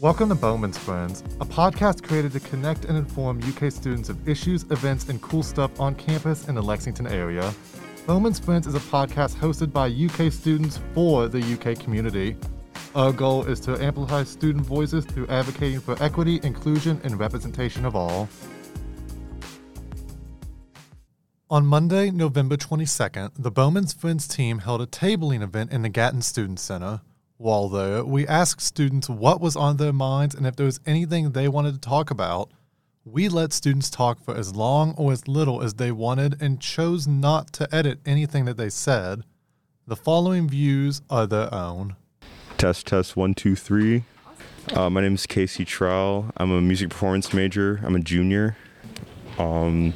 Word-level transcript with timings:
Welcome 0.00 0.30
to 0.30 0.34
Bowman's 0.34 0.78
Friends, 0.78 1.20
a 1.38 1.44
podcast 1.44 2.02
created 2.02 2.32
to 2.32 2.40
connect 2.40 2.86
and 2.86 2.96
inform 2.96 3.42
UK 3.42 3.70
students 3.70 4.08
of 4.08 4.26
issues, 4.26 4.62
events, 4.70 5.10
and 5.10 5.20
cool 5.20 5.42
stuff 5.42 5.78
on 5.78 5.94
campus 5.96 6.48
in 6.48 6.54
the 6.54 6.62
Lexington 6.62 7.06
area. 7.06 7.52
Bowman's 8.06 8.38
Friends 8.38 8.66
is 8.66 8.74
a 8.74 8.80
podcast 8.80 9.36
hosted 9.36 9.70
by 9.70 9.88
UK 9.88 10.32
students 10.32 10.80
for 10.94 11.28
the 11.28 11.40
UK 11.40 11.78
community. 11.78 12.38
Our 12.94 13.12
goal 13.12 13.44
is 13.44 13.60
to 13.60 13.78
amplify 13.84 14.24
student 14.24 14.64
voices 14.64 15.04
through 15.04 15.26
advocating 15.26 15.80
for 15.80 16.02
equity, 16.02 16.40
inclusion, 16.42 16.98
and 17.04 17.18
representation 17.18 17.84
of 17.84 17.94
all. 17.94 18.30
On 21.50 21.66
Monday, 21.66 22.10
November 22.10 22.56
22nd, 22.56 23.32
the 23.38 23.50
Bowman's 23.50 23.92
Friends 23.92 24.26
team 24.26 24.60
held 24.60 24.80
a 24.80 24.86
tabling 24.86 25.42
event 25.42 25.70
in 25.70 25.82
the 25.82 25.90
Gatton 25.90 26.22
Student 26.22 26.60
Center. 26.60 27.02
While 27.42 27.68
there, 27.68 28.04
we 28.04 28.24
asked 28.28 28.60
students 28.60 29.08
what 29.08 29.40
was 29.40 29.56
on 29.56 29.76
their 29.76 29.92
minds 29.92 30.32
and 30.32 30.46
if 30.46 30.54
there 30.54 30.66
was 30.66 30.78
anything 30.86 31.32
they 31.32 31.48
wanted 31.48 31.74
to 31.74 31.80
talk 31.80 32.08
about. 32.08 32.52
We 33.04 33.28
let 33.28 33.52
students 33.52 33.90
talk 33.90 34.22
for 34.22 34.36
as 34.36 34.54
long 34.54 34.94
or 34.96 35.10
as 35.10 35.26
little 35.26 35.60
as 35.60 35.74
they 35.74 35.90
wanted 35.90 36.40
and 36.40 36.60
chose 36.60 37.08
not 37.08 37.52
to 37.54 37.74
edit 37.74 37.98
anything 38.06 38.44
that 38.44 38.58
they 38.58 38.70
said. 38.70 39.24
The 39.88 39.96
following 39.96 40.48
views 40.48 41.02
are 41.10 41.26
their 41.26 41.52
own. 41.52 41.96
Test, 42.58 42.86
test, 42.86 43.16
one, 43.16 43.34
two, 43.34 43.56
three. 43.56 44.04
Uh, 44.72 44.88
my 44.88 45.00
name 45.00 45.14
is 45.14 45.26
Casey 45.26 45.64
Trowell. 45.64 46.30
I'm 46.36 46.52
a 46.52 46.60
music 46.60 46.90
performance 46.90 47.34
major. 47.34 47.80
I'm 47.82 47.96
a 47.96 48.00
junior. 48.00 48.56
Um, 49.40 49.94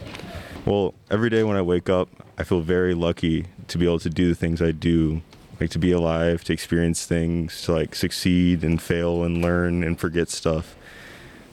well, 0.65 0.95
every 1.13 1.31
day 1.31 1.45
when 1.45 1.57
I 1.57 1.63
wake 1.63 1.89
up, 1.89 2.09
I 2.39 2.43
feel 2.43 2.61
very 2.61 2.95
lucky 2.95 3.47
to 3.69 3.79
be 3.79 3.85
able 3.85 4.01
to 4.01 4.11
do 4.11 4.29
the 4.29 4.35
things 4.35 4.61
I 4.61 4.73
do 4.73 5.23
like 5.61 5.71
to 5.71 5.79
be 5.79 5.93
alive, 5.93 6.45
to 6.45 6.53
experience 6.53 7.07
things, 7.07 7.63
to 7.63 7.73
like 7.73 7.95
succeed 7.95 8.63
and 8.63 8.81
fail 8.81 9.23
and 9.25 9.43
learn 9.43 9.83
and 9.83 9.99
forget 9.99 10.29
stuff. 10.29 10.77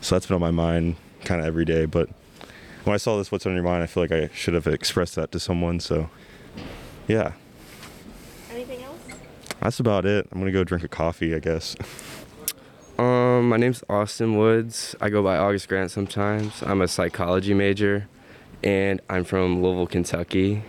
So 0.02 0.16
that's 0.16 0.26
been 0.28 0.36
on 0.36 0.42
my 0.42 0.52
mind 0.52 0.98
kind 1.24 1.40
of 1.42 1.48
every 1.48 1.66
day. 1.66 1.86
But 1.86 2.10
when 2.84 2.94
I 2.94 2.98
saw 2.98 3.18
this, 3.18 3.32
what's 3.32 3.46
on 3.46 3.54
your 3.54 3.64
mind, 3.64 3.84
I 3.84 3.86
feel 3.86 4.04
like 4.04 4.12
I 4.12 4.30
should 4.34 4.54
have 4.54 4.68
expressed 4.68 5.16
that 5.16 5.32
to 5.32 5.40
someone. 5.40 5.80
So 5.80 6.10
yeah. 7.08 7.34
Anything 8.52 8.84
else? 8.84 9.00
That's 9.62 9.80
about 9.80 10.06
it. 10.06 10.28
I'm 10.32 10.40
gonna 10.40 10.52
go 10.52 10.64
drink 10.64 10.84
a 10.84 10.90
coffee, 10.90 11.34
I 11.34 11.40
guess. 11.40 11.76
Um, 12.98 13.50
my 13.50 13.58
name's 13.58 13.84
Austin 13.90 14.38
Woods. 14.38 14.96
I 15.02 15.10
go 15.10 15.24
by 15.24 15.38
August 15.38 15.68
Grant 15.68 15.90
sometimes. 15.92 16.62
I'm 16.62 16.82
a 16.82 16.88
psychology 16.88 17.54
major, 17.54 18.08
and 18.64 19.02
I'm 19.10 19.24
from 19.24 19.64
Louisville, 19.64 19.88
Kentucky. 19.88 20.64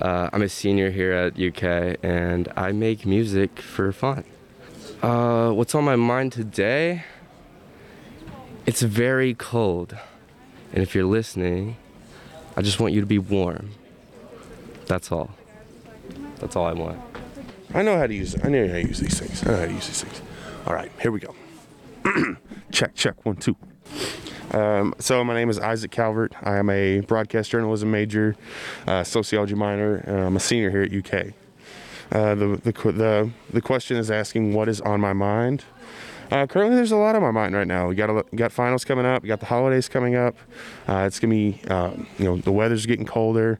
Uh, 0.00 0.28
I'm 0.32 0.42
a 0.42 0.48
senior 0.48 0.90
here 0.90 1.12
at 1.12 1.40
UK, 1.40 1.98
and 2.02 2.52
I 2.56 2.72
make 2.72 3.06
music 3.06 3.60
for 3.60 3.92
fun. 3.92 4.24
Uh, 5.02 5.50
what's 5.50 5.74
on 5.74 5.84
my 5.84 5.94
mind 5.94 6.32
today? 6.32 7.04
It's 8.66 8.82
very 8.82 9.34
cold, 9.34 9.96
and 10.72 10.82
if 10.82 10.94
you're 10.94 11.04
listening, 11.04 11.76
I 12.56 12.62
just 12.62 12.80
want 12.80 12.92
you 12.92 13.00
to 13.00 13.06
be 13.06 13.18
warm. 13.18 13.70
That's 14.86 15.12
all. 15.12 15.30
That's 16.38 16.56
all 16.56 16.66
I 16.66 16.72
want. 16.72 17.00
I 17.72 17.82
know 17.82 17.96
how 17.96 18.06
to 18.06 18.14
use 18.14 18.34
it. 18.34 18.44
I 18.44 18.48
know 18.48 18.66
how 18.66 18.74
to 18.74 18.82
use 18.82 18.98
these 18.98 19.18
things. 19.18 19.46
I 19.46 19.50
know 19.50 19.58
how 19.58 19.66
to 19.66 19.72
use 19.72 19.86
these 19.86 20.02
things. 20.02 20.22
All 20.66 20.74
right, 20.74 20.90
here 21.00 21.12
we 21.12 21.20
go. 21.20 21.34
check, 22.72 22.94
check, 22.94 23.24
one, 23.24 23.36
two. 23.36 23.56
Um, 24.54 24.94
so 25.00 25.24
my 25.24 25.34
name 25.34 25.50
is 25.50 25.58
Isaac 25.58 25.90
Calvert. 25.90 26.32
I 26.44 26.58
am 26.58 26.70
a 26.70 27.00
broadcast 27.00 27.50
journalism 27.50 27.90
major, 27.90 28.36
uh, 28.86 29.02
sociology 29.02 29.56
minor, 29.56 29.96
and 29.96 30.20
I'm 30.20 30.36
a 30.36 30.40
senior 30.40 30.70
here 30.70 30.82
at 30.82 30.92
UK. 30.92 31.34
Uh, 32.12 32.36
the, 32.36 32.46
the, 32.62 32.72
the, 32.92 33.30
the 33.52 33.60
question 33.60 33.96
is 33.96 34.12
asking 34.12 34.54
what 34.54 34.68
is 34.68 34.80
on 34.80 35.00
my 35.00 35.12
mind. 35.12 35.64
Uh, 36.30 36.46
currently, 36.46 36.76
there's 36.76 36.92
a 36.92 36.96
lot 36.96 37.16
on 37.16 37.22
my 37.22 37.32
mind 37.32 37.56
right 37.56 37.66
now. 37.66 37.88
We 37.88 37.96
got 37.96 38.10
a, 38.10 38.24
got 38.36 38.52
finals 38.52 38.84
coming 38.84 39.04
up. 39.04 39.24
We 39.24 39.28
got 39.28 39.40
the 39.40 39.46
holidays 39.46 39.88
coming 39.88 40.14
up. 40.14 40.36
Uh, 40.88 41.04
it's 41.04 41.18
gonna 41.18 41.34
be, 41.34 41.60
um, 41.68 42.06
you 42.18 42.24
know, 42.24 42.36
the 42.36 42.52
weather's 42.52 42.86
getting 42.86 43.06
colder. 43.06 43.58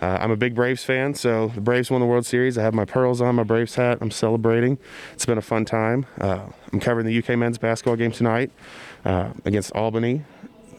Uh, 0.00 0.18
I'm 0.20 0.30
a 0.30 0.36
big 0.36 0.54
Braves 0.54 0.84
fan, 0.84 1.14
so 1.14 1.48
the 1.48 1.60
Braves 1.60 1.90
won 1.90 2.00
the 2.00 2.06
World 2.06 2.26
Series. 2.26 2.58
I 2.58 2.62
have 2.62 2.74
my 2.74 2.84
pearls 2.84 3.20
on, 3.20 3.34
my 3.34 3.42
Braves 3.42 3.74
hat. 3.74 3.98
I'm 4.00 4.10
celebrating. 4.10 4.78
It's 5.14 5.26
been 5.26 5.38
a 5.38 5.42
fun 5.42 5.64
time. 5.64 6.06
Uh, 6.20 6.46
I'm 6.72 6.80
covering 6.80 7.06
the 7.06 7.18
UK 7.18 7.38
men's 7.38 7.58
basketball 7.58 7.96
game 7.96 8.12
tonight 8.12 8.50
uh, 9.04 9.30
against 9.44 9.72
Albany. 9.72 10.24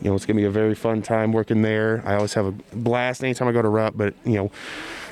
You 0.02 0.10
know, 0.10 0.16
it's 0.16 0.26
gonna 0.26 0.38
be 0.38 0.46
a 0.46 0.52
very 0.52 0.76
fun 0.76 1.02
time 1.02 1.32
working 1.32 1.62
there. 1.62 2.04
I 2.06 2.16
always 2.16 2.34
have 2.36 2.46
a 2.46 2.52
blast 2.76 3.24
anytime 3.24 3.48
I 3.48 3.52
go 3.52 3.62
to 3.62 3.70
Rupp, 3.70 3.98
but 3.98 4.14
you 4.26 4.34
know, 4.34 4.52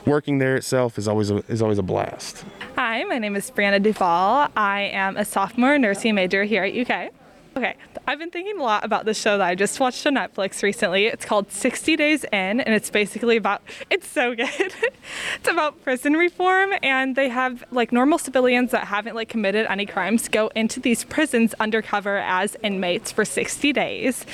working 0.06 0.38
there 0.38 0.56
itself 0.56 0.98
is 0.98 1.08
always 1.08 1.32
a, 1.32 1.38
is 1.48 1.62
always 1.62 1.78
a 1.78 1.84
blast. 1.84 2.46
Hi, 2.76 3.04
my 3.06 3.18
name 3.18 3.36
is 3.36 3.50
Brianna 3.52 3.82
Duval. 3.82 4.50
I 4.56 4.82
am 4.94 5.18
a 5.18 5.26
sophomore 5.26 5.78
nursing 5.78 6.16
major 6.16 6.44
here 6.44 6.64
at 6.64 6.76
UK. 6.76 7.12
Okay, 7.58 7.78
I've 8.06 8.20
been 8.20 8.32
thinking 8.32 8.60
a 8.60 8.64
lot 8.64 8.84
about 8.84 9.06
this 9.06 9.18
show 9.18 9.38
that 9.38 9.48
I 9.48 9.56
just 9.56 9.80
watched 9.80 10.06
on 10.06 10.16
Netflix 10.16 10.62
recently. 10.62 11.06
It's 11.06 11.24
called 11.24 11.54
60 11.54 11.96
Days 11.96 12.26
In, 12.26 12.60
and 12.60 12.76
it's 12.76 12.90
basically 12.90 13.38
about, 13.38 13.62
it's 13.90 14.10
so 14.10 14.36
good. 14.36 14.50
it's 15.36 15.48
about 15.48 15.82
prison 15.82 16.16
reform, 16.16 16.74
and 16.84 17.16
they 17.16 17.30
have 17.30 17.64
like 17.72 17.94
normal 17.94 18.18
civilians 18.18 18.72
that 18.72 18.88
haven't 18.88 19.16
like 19.16 19.30
committed 19.30 19.68
any 19.68 19.86
crimes 19.86 20.28
go 20.28 20.48
into 20.54 20.82
these 20.82 21.06
prisons 21.06 21.54
undercover 21.62 22.18
as 22.18 22.58
inmates 22.62 23.14
for 23.14 23.24
60 23.24 23.72
days. 23.72 24.26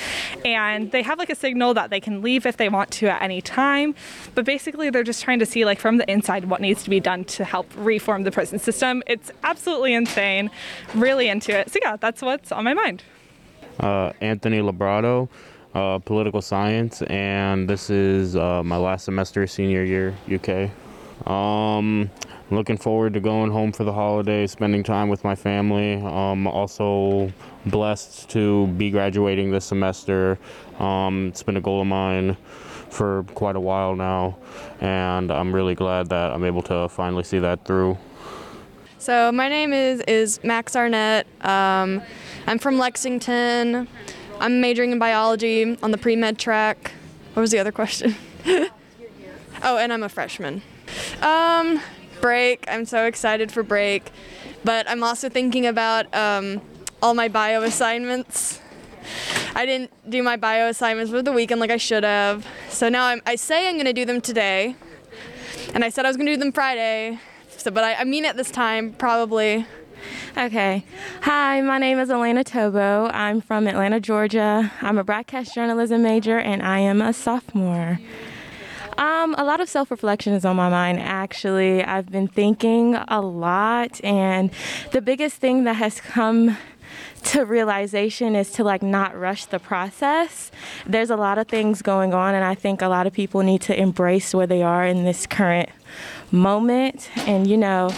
And 0.44 0.90
they 0.90 1.02
have 1.02 1.20
like 1.20 1.30
a 1.30 1.36
signal 1.36 1.74
that 1.74 1.90
they 1.90 2.00
can 2.00 2.22
leave 2.22 2.44
if 2.44 2.56
they 2.56 2.68
want 2.68 2.90
to 2.90 3.06
at 3.06 3.22
any 3.22 3.40
time. 3.40 3.94
But 4.34 4.44
basically, 4.44 4.90
they're 4.90 5.04
just 5.04 5.22
trying 5.22 5.38
to 5.38 5.46
see 5.46 5.64
like 5.64 5.78
from 5.78 5.98
the 5.98 6.10
inside 6.10 6.46
what 6.46 6.60
needs 6.60 6.82
to 6.82 6.90
be 6.90 6.98
done 6.98 7.22
to 7.26 7.44
help 7.44 7.70
reform 7.76 8.24
the 8.24 8.32
prison 8.32 8.58
system. 8.58 9.00
It's 9.06 9.30
absolutely 9.44 9.94
insane. 9.94 10.50
Really 10.96 11.28
into 11.28 11.56
it. 11.56 11.70
So, 11.70 11.78
yeah, 11.80 11.94
that's 11.94 12.20
what's 12.20 12.50
on 12.50 12.64
my 12.64 12.74
mind 12.74 13.04
Anthony 13.80 14.58
Labrado, 14.58 15.28
uh, 15.74 15.98
political 16.00 16.42
science, 16.42 17.02
and 17.02 17.68
this 17.68 17.90
is 17.90 18.36
uh, 18.36 18.62
my 18.62 18.76
last 18.76 19.04
semester, 19.04 19.46
senior 19.46 19.84
year, 19.84 20.14
UK. 20.30 20.70
Um, 21.26 22.10
looking 22.50 22.76
forward 22.76 23.14
to 23.14 23.20
going 23.20 23.50
home 23.50 23.72
for 23.72 23.84
the 23.84 23.92
holidays, 23.92 24.50
spending 24.50 24.82
time 24.82 25.08
with 25.08 25.24
my 25.24 25.34
family. 25.34 25.94
Um, 25.94 26.46
also 26.46 27.32
blessed 27.66 28.28
to 28.30 28.66
be 28.68 28.90
graduating 28.90 29.50
this 29.50 29.64
semester. 29.64 30.38
Um, 30.78 31.28
it's 31.28 31.42
been 31.42 31.56
a 31.56 31.60
goal 31.60 31.80
of 31.80 31.86
mine 31.86 32.36
for 32.90 33.24
quite 33.34 33.56
a 33.56 33.60
while 33.60 33.96
now, 33.96 34.36
and 34.80 35.30
I'm 35.30 35.54
really 35.54 35.74
glad 35.74 36.08
that 36.10 36.32
I'm 36.32 36.44
able 36.44 36.62
to 36.64 36.88
finally 36.88 37.24
see 37.24 37.38
that 37.38 37.64
through. 37.64 37.96
So 38.98 39.32
my 39.32 39.48
name 39.48 39.72
is 39.72 40.00
is 40.02 40.44
Max 40.44 40.76
Arnett. 40.76 41.26
Um, 41.44 42.02
I'm 42.46 42.58
from 42.58 42.78
Lexington. 42.78 43.88
I'm 44.40 44.60
majoring 44.60 44.92
in 44.92 44.98
biology 44.98 45.78
on 45.82 45.90
the 45.90 45.98
pre 45.98 46.16
med 46.16 46.38
track. 46.38 46.92
What 47.34 47.40
was 47.40 47.50
the 47.50 47.58
other 47.58 47.72
question? 47.72 48.14
oh, 48.46 49.78
and 49.78 49.92
I'm 49.92 50.02
a 50.02 50.08
freshman. 50.08 50.62
Um, 51.22 51.80
break. 52.20 52.64
I'm 52.68 52.84
so 52.84 53.06
excited 53.06 53.52
for 53.52 53.62
break, 53.62 54.10
but 54.64 54.88
I'm 54.88 55.02
also 55.02 55.28
thinking 55.28 55.66
about 55.66 56.12
um, 56.14 56.60
all 57.00 57.14
my 57.14 57.28
bio 57.28 57.62
assignments. 57.62 58.60
I 59.54 59.66
didn't 59.66 59.90
do 60.08 60.22
my 60.22 60.36
bio 60.36 60.68
assignments 60.68 61.10
for 61.10 61.22
the 61.22 61.32
weekend 61.32 61.60
like 61.60 61.70
I 61.70 61.76
should 61.76 62.04
have. 62.04 62.46
So 62.68 62.88
now 62.88 63.06
I'm, 63.06 63.22
I 63.26 63.36
say 63.36 63.68
I'm 63.68 63.76
gonna 63.76 63.92
do 63.92 64.04
them 64.04 64.20
today, 64.20 64.76
and 65.74 65.84
I 65.84 65.88
said 65.88 66.04
I 66.04 66.08
was 66.08 66.16
gonna 66.16 66.32
do 66.32 66.36
them 66.36 66.52
Friday, 66.52 67.18
so, 67.56 67.70
but 67.70 67.84
I, 67.84 67.94
I 67.94 68.04
mean 68.04 68.24
it 68.24 68.36
this 68.36 68.50
time, 68.50 68.92
probably. 68.92 69.66
Okay. 70.36 70.84
Hi, 71.22 71.60
my 71.60 71.78
name 71.78 71.98
is 71.98 72.10
Elena 72.10 72.44
Tobo. 72.44 73.10
I'm 73.12 73.40
from 73.40 73.66
Atlanta, 73.66 74.00
Georgia. 74.00 74.72
I'm 74.80 74.98
a 74.98 75.04
broadcast 75.04 75.54
journalism 75.54 76.02
major 76.02 76.38
and 76.38 76.62
I 76.62 76.78
am 76.78 77.02
a 77.02 77.12
sophomore. 77.12 78.00
Um, 78.98 79.34
a 79.38 79.44
lot 79.44 79.60
of 79.60 79.68
self 79.68 79.90
reflection 79.90 80.32
is 80.34 80.44
on 80.44 80.56
my 80.56 80.68
mind, 80.68 81.00
actually. 81.00 81.82
I've 81.82 82.10
been 82.10 82.28
thinking 82.28 82.94
a 82.94 83.20
lot, 83.20 84.02
and 84.04 84.50
the 84.92 85.00
biggest 85.00 85.36
thing 85.36 85.64
that 85.64 85.74
has 85.76 86.00
come 86.00 86.58
to 87.24 87.44
realization 87.44 88.36
is 88.36 88.50
to 88.52 88.64
like 88.64 88.82
not 88.82 89.18
rush 89.18 89.46
the 89.46 89.58
process. 89.58 90.50
There's 90.86 91.10
a 91.10 91.16
lot 91.16 91.38
of 91.38 91.48
things 91.48 91.80
going 91.80 92.12
on, 92.12 92.34
and 92.34 92.44
I 92.44 92.54
think 92.54 92.82
a 92.82 92.88
lot 92.88 93.06
of 93.06 93.12
people 93.12 93.42
need 93.42 93.62
to 93.62 93.78
embrace 93.78 94.34
where 94.34 94.46
they 94.46 94.62
are 94.62 94.86
in 94.86 95.04
this 95.04 95.26
current 95.26 95.70
moment. 96.30 97.10
And, 97.26 97.46
you 97.46 97.56
know, 97.56 97.90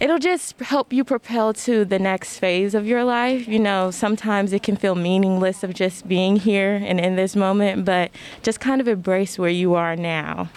it'll 0.00 0.18
just 0.18 0.58
help 0.60 0.92
you 0.92 1.04
propel 1.04 1.52
to 1.52 1.84
the 1.84 1.98
next 1.98 2.38
phase 2.38 2.74
of 2.74 2.86
your 2.86 3.04
life. 3.04 3.48
You 3.48 3.58
know, 3.58 3.90
sometimes 3.90 4.52
it 4.52 4.62
can 4.62 4.76
feel 4.76 4.94
meaningless 4.94 5.62
of 5.62 5.74
just 5.74 6.06
being 6.08 6.36
here 6.36 6.74
and 6.74 7.00
in 7.00 7.16
this 7.16 7.34
moment, 7.34 7.84
but 7.84 8.10
just 8.42 8.60
kind 8.60 8.80
of 8.80 8.88
embrace 8.88 9.38
where 9.38 9.50
you 9.50 9.74
are 9.74 9.96
now. 9.96 10.50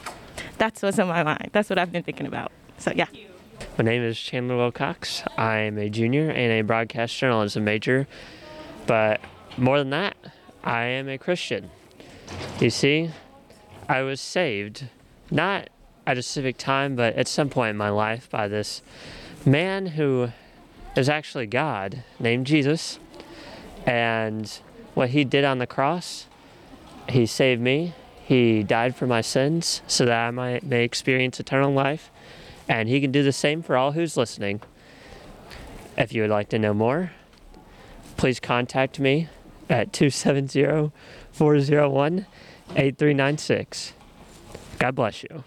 That's 0.58 0.82
what's 0.82 1.00
on 1.00 1.08
my 1.08 1.24
mind. 1.24 1.50
That's 1.54 1.70
what 1.70 1.80
I've 1.80 1.92
been 1.92 2.04
thinking 2.04 2.28
about. 2.28 2.52
So, 2.78 2.92
yeah. 2.96 3.08
My 3.78 3.84
name 3.84 4.04
is 4.04 4.20
Chandler 4.20 4.58
Wilcox. 4.58 5.24
I'm 5.38 5.78
a 5.78 5.90
junior 5.90 6.30
and 6.30 6.52
a 6.52 6.62
broadcast 6.62 7.18
journalism 7.18 7.64
major, 7.64 8.08
but 8.86 9.22
more 9.58 9.80
than 9.80 9.90
that, 9.92 10.16
I 10.64 10.84
am 10.84 11.10
a 11.10 11.18
Christian. 11.18 11.72
You 12.60 12.70
see, 12.70 13.12
I 13.90 14.02
was 14.02 14.22
saved 14.22 14.86
not 15.30 15.70
at 16.06 16.18
a 16.18 16.22
specific 16.22 16.58
time, 16.58 16.96
but 16.96 17.16
at 17.16 17.28
some 17.28 17.50
point 17.50 17.72
in 17.72 17.78
my 17.78 17.90
life 17.90 18.30
by 18.30 18.48
this 18.48 18.82
man 19.46 19.88
who 19.88 20.30
is 20.96 21.10
actually 21.10 21.48
God 21.48 22.04
named 22.20 22.48
Jesus. 22.48 23.00
And 23.86 24.52
what 24.94 25.10
he 25.10 25.24
did 25.24 25.44
on 25.44 25.58
the 25.58 25.68
cross, 25.68 26.28
he 27.10 27.26
saved 27.26 27.62
me. 27.62 27.94
He 28.24 28.64
died 28.64 28.96
for 28.96 29.08
my 29.08 29.22
sins 29.22 29.82
so 29.88 30.06
that 30.06 30.28
I 30.28 30.32
might 30.32 30.64
may 30.64 30.84
experience 30.84 31.40
eternal 31.40 31.74
life. 31.74 32.12
And 32.70 32.88
he 32.88 33.02
can 33.02 33.12
do 33.12 33.24
the 33.24 33.34
same 33.34 33.62
for 33.62 33.76
all 33.76 33.94
who's 33.94 34.16
listening. 34.16 34.62
If 35.98 36.14
you 36.14 36.22
would 36.22 36.32
like 36.32 36.50
to 36.50 36.60
know 36.60 36.74
more, 36.74 37.12
please 38.18 38.40
contact 38.40 39.00
me 39.00 39.28
at 39.70 39.92
270 39.92 40.92
401 41.32 42.26
8396. 42.76 43.94
God 44.80 44.96
bless 44.96 45.24
you. 45.24 45.44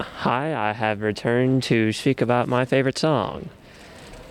Hi, 0.00 0.70
I 0.70 0.72
have 0.72 1.02
returned 1.02 1.62
to 1.64 1.92
speak 1.92 2.22
about 2.22 2.48
my 2.48 2.64
favorite 2.64 2.96
song. 2.96 3.50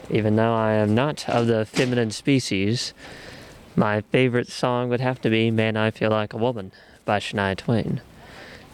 Even 0.10 0.36
though 0.36 0.54
I 0.54 0.74
am 0.74 0.95
not 0.95 1.30
of 1.30 1.45
the 1.45 1.63
feminine 1.63 2.10
species, 2.10 2.92
my 3.75 4.01
favorite 4.01 4.48
song 4.48 4.89
would 4.89 5.00
have 5.00 5.21
to 5.21 5.30
be 5.30 5.51
Man, 5.51 5.77
I 5.77 5.92
Feel 5.92 6.10
Like 6.10 6.33
a 6.33 6.38
Woman 6.38 6.71
by 7.06 7.19
Shania 7.19 7.56
Twain. 7.56 8.01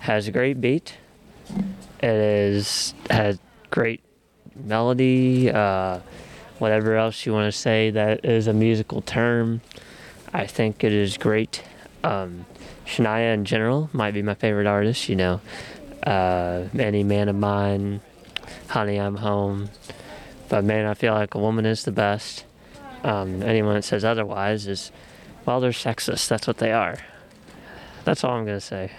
Has 0.02 0.30
a 0.30 0.32
great 0.32 0.62
beat. 0.62 0.96
It 2.00 2.10
is 2.10 2.94
has 3.10 3.40
great 3.72 4.02
melody, 4.56 5.52
uh, 5.52 6.00
whatever 6.60 6.96
else 6.96 7.26
you 7.26 7.34
want 7.34 7.52
to 7.52 7.58
say 7.58 7.90
that 7.90 8.24
is 8.24 8.48
a 8.48 8.54
musical 8.54 9.02
term. 9.02 9.60
I 10.34 10.48
think 10.48 10.82
it 10.82 10.94
is 10.94 11.18
great. 11.18 11.62
Um, 12.06 12.46
Shania 12.86 13.34
in 13.34 13.44
general 13.44 13.90
might 13.92 14.14
be 14.14 14.22
my 14.22 14.36
favorite 14.36 14.68
artist, 14.68 15.10
you 15.10 15.18
know. 15.18 15.42
Uh, 16.06 16.66
Any 16.78 17.04
Man 17.04 17.30
of 17.30 17.36
Mine, 17.36 18.02
Honey, 18.68 18.98
I'm 18.98 19.16
Home. 19.16 19.69
But 20.50 20.63
man, 20.63 20.86
I 20.86 20.94
feel 20.94 21.13
like 21.13 21.34
a 21.34 21.40
woman 21.40 21.66
is 21.66 21.84
the 21.84 21.92
best. 21.92 22.46
Um, 23.04 23.42
anyone 23.44 23.75
that 23.75 23.84
says 23.84 24.06
otherwise 24.06 24.68
is, 24.68 24.92
well, 25.46 25.60
they're 25.60 25.72
sexist. 25.72 26.28
That's 26.28 26.48
what 26.48 26.57
they 26.57 26.72
are. 26.72 26.98
That's 28.04 28.24
all 28.24 28.31
I'm 28.31 28.46
going 28.46 28.57
to 28.57 28.62
say. 28.62 28.92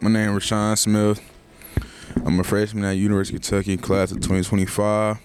My 0.00 0.10
name 0.10 0.36
is 0.36 0.44
Rashawn 0.44 0.78
Smith. 0.78 1.20
I'm 2.24 2.38
a 2.38 2.44
freshman 2.44 2.84
at 2.84 2.92
University 2.92 3.36
of 3.36 3.42
Kentucky, 3.42 3.76
class 3.76 4.12
of 4.12 4.18
2025. 4.18 5.18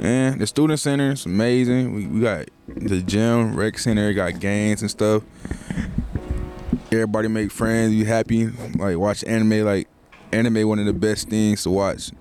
And 0.00 0.40
the 0.40 0.46
student 0.46 0.78
center 0.78 1.12
is 1.12 1.26
amazing. 1.26 1.94
We, 1.94 2.06
we 2.06 2.20
got 2.20 2.48
the 2.68 3.02
gym, 3.02 3.56
rec 3.56 3.78
center, 3.78 4.12
got 4.12 4.38
games 4.38 4.82
and 4.82 4.90
stuff. 4.90 5.22
Everybody 6.90 7.28
make 7.28 7.50
friends, 7.50 7.92
you 7.92 8.06
happy. 8.06 8.46
Like 8.46 8.96
watch 8.96 9.22
anime, 9.24 9.62
like 9.62 9.88
anime 10.32 10.66
one 10.66 10.78
of 10.78 10.86
the 10.86 10.94
best 10.94 11.28
things 11.28 11.62
to 11.64 11.70
watch. 11.70 12.12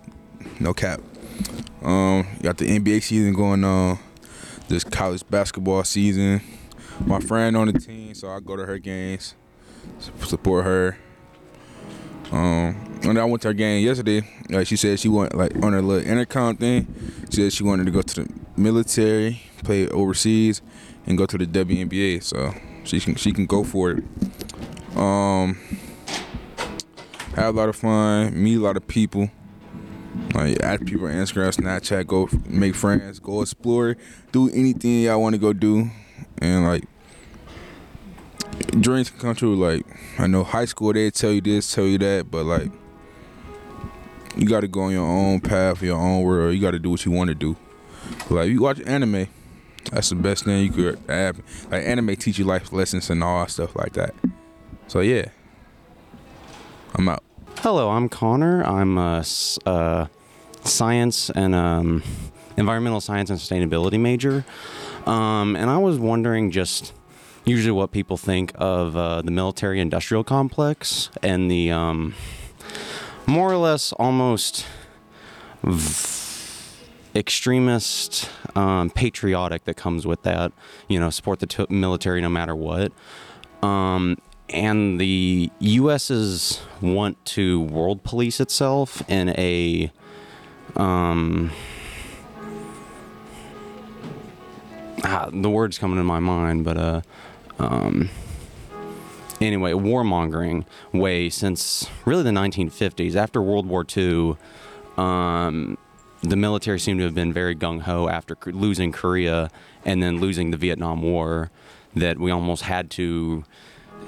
No 0.60 0.74
cap. 0.74 1.00
Um, 1.82 2.28
got 2.42 2.58
the 2.58 2.66
NBA 2.78 3.02
season 3.02 3.34
going 3.34 3.64
on. 3.64 3.98
This 4.68 4.84
college 4.84 5.24
basketball 5.30 5.86
season. 5.86 6.42
My 7.06 7.22
friend 7.22 7.56
on 7.56 7.68
the 7.68 7.80
team, 7.80 8.14
so 8.14 8.28
I 8.28 8.42
go 8.42 8.58
to 8.58 8.66
her 8.66 8.78
games, 8.78 9.36
support 10.20 10.66
her. 10.66 10.98
Um, 12.34 12.74
when 13.04 13.18
I 13.18 13.24
went 13.24 13.44
to 13.44 13.50
her 13.50 13.54
game 13.54 13.86
yesterday, 13.86 14.28
like 14.50 14.68
she 14.68 14.76
said 14.76 15.00
she 15.00 15.08
went 15.08 15.34
like 15.34 15.56
on 15.64 15.72
her 15.72 15.82
little 15.82 16.06
intercom 16.06 16.58
thing. 16.58 16.94
She 17.30 17.38
said 17.38 17.54
she 17.54 17.64
wanted 17.64 17.86
to 17.86 17.92
go 17.92 18.02
to 18.02 18.24
the 18.24 18.34
military, 18.58 19.44
play 19.64 19.88
overseas, 19.88 20.62
and 21.06 21.18
go 21.18 21.26
to 21.26 21.38
the 21.38 21.46
WNBA. 21.46 22.22
So 22.22 22.54
she 22.84 23.00
can 23.00 23.16
she 23.16 23.32
can 23.32 23.46
go 23.46 23.64
for 23.64 23.92
it. 23.92 24.04
Um, 24.98 25.60
have 27.36 27.54
a 27.56 27.58
lot 27.58 27.70
of 27.70 27.76
fun, 27.76 28.42
meet 28.42 28.56
a 28.56 28.60
lot 28.60 28.78
of 28.78 28.88
people. 28.88 29.30
Like 30.34 30.60
add 30.64 30.86
people 30.86 31.06
on 31.06 31.14
Instagram, 31.14 31.56
Snapchat, 31.56 32.08
go 32.08 32.28
make 32.48 32.74
friends, 32.74 33.20
go 33.20 33.42
explore, 33.42 33.96
do 34.32 34.50
anything 34.50 35.04
y'all 35.04 35.22
want 35.22 35.34
to 35.34 35.40
go 35.40 35.54
do, 35.54 35.90
and 36.40 36.66
like 36.66 36.86
dreams 38.80 39.12
can 39.12 39.20
come 39.20 39.36
true. 39.36 39.56
Like 39.56 39.86
I 40.18 40.26
know 40.26 40.44
high 40.44 40.66
school 40.66 40.94
they 40.94 41.12
tell 41.12 41.32
you 41.32 41.42
this, 41.42 41.74
tell 41.74 41.86
you 41.86 42.00
that, 42.00 42.32
but 42.32 42.46
like 42.46 42.72
you 44.36 44.48
got 44.48 44.62
to 44.62 44.68
go 44.68 44.82
on 44.82 44.92
your 44.92 45.06
own 45.08 45.40
path, 45.40 45.82
your 45.82 45.98
own 45.98 46.24
world. 46.24 46.56
You 46.56 46.62
got 46.62 46.72
to 46.72 46.80
do 46.80 46.90
what 46.90 47.06
you 47.06 47.12
want 47.12 47.30
to 47.30 47.36
do. 47.36 47.56
Like 48.30 48.50
you 48.50 48.62
watch 48.62 48.82
anime, 48.82 49.28
that's 49.92 50.10
the 50.10 50.16
best 50.16 50.46
thing 50.46 50.64
you 50.64 50.72
could 50.72 51.00
have. 51.08 51.40
Like 51.70 51.84
anime 51.86 52.16
teach 52.16 52.40
you 52.40 52.46
life 52.46 52.74
lessons 52.74 53.10
and 53.10 53.24
all 53.24 53.48
stuff 53.48 53.76
like 53.76 53.94
that. 53.94 54.16
So 54.88 55.02
yeah, 55.02 55.26
I'm 56.96 57.10
out. 57.10 57.22
Hello, 57.58 57.90
I'm 57.90 58.08
Connor. 58.08 58.64
I'm 58.64 58.98
a 58.98 59.26
uh, 59.66 60.08
science 60.64 61.30
and 61.30 61.54
um, 61.54 62.04
environmental 62.56 63.02
science 63.02 63.30
and 63.30 63.38
sustainability 63.38 64.00
major. 64.00 64.46
Um, 65.06 65.58
and 65.58 65.70
I 65.70 65.78
was 65.78 66.00
wondering 66.00 66.52
just 66.52 66.94
usually 67.44 67.74
what 67.74 67.92
people 67.92 68.16
think 68.16 68.54
of 68.56 68.96
uh, 68.96 69.22
the 69.22 69.32
military 69.32 69.82
industrial 69.82 70.24
complex 70.24 71.10
and 71.22 71.52
the 71.52 71.70
um, 71.72 72.16
more 73.26 73.52
or 73.52 73.58
less 73.58 73.92
almost 73.94 74.66
extremist 77.14 78.30
um, 78.56 78.90
patriotic 78.90 79.66
that 79.66 79.76
comes 79.76 80.08
with 80.08 80.24
that. 80.24 80.54
You 80.88 81.02
know, 81.02 81.10
support 81.10 81.40
the 81.40 81.48
t- 81.48 81.66
military 81.70 82.22
no 82.22 82.30
matter 82.30 82.56
what. 82.56 82.94
Um, 83.62 84.18
and 84.50 85.00
the 85.00 85.52
U.S.'s 85.60 86.62
want 86.82 87.24
to 87.26 87.62
world 87.62 88.04
police 88.04 88.40
itself 88.40 89.08
in 89.10 89.30
a 89.30 89.92
um, 90.76 91.52
ah, 95.04 95.30
the 95.32 95.50
words 95.50 95.78
coming 95.78 95.98
to 95.98 96.04
my 96.04 96.20
mind, 96.20 96.64
but 96.64 96.78
uh, 96.78 97.02
um, 97.60 98.10
anyway, 99.42 99.72
warmongering 99.74 100.66
way 100.94 101.30
since 101.30 101.88
really 102.06 102.24
the 102.24 102.30
1950s. 102.32 103.16
After 103.16 103.42
World 103.42 103.66
War 103.66 103.86
II, 103.96 104.38
um, 104.98 105.78
the 106.22 106.36
military 106.36 106.80
seemed 106.80 107.00
to 107.00 107.06
have 107.06 107.16
been 107.16 107.34
very 107.34 107.56
gung 107.56 107.82
ho 107.82 108.08
after 108.08 108.38
losing 108.46 108.92
Korea 108.92 109.50
and 109.86 110.02
then 110.02 110.20
losing 110.20 110.52
the 110.52 110.58
Vietnam 110.58 111.02
War 111.02 111.52
that 111.96 112.20
we 112.20 112.32
almost 112.32 112.64
had 112.64 112.90
to 112.92 113.44